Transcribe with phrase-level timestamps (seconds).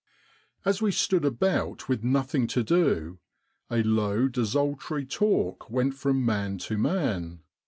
[0.65, 3.19] As we stood about with nothing to do,
[3.69, 7.41] a low desultory talk went from man to man.